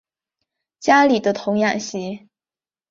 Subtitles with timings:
[0.79, 2.27] 家里的童养媳